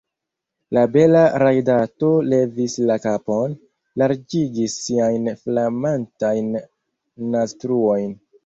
La 0.77 0.83
bela 0.93 1.19
rajdato 1.43 2.09
levis 2.29 2.77
la 2.91 2.97
kapon, 3.05 3.53
larĝigis 4.03 4.81
siajn 4.87 5.31
flamantajn 5.45 6.53
naztruojn. 7.37 8.19